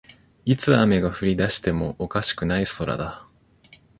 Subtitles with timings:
[0.45, 3.27] いつ雨が降りだしてもおかしくない空だ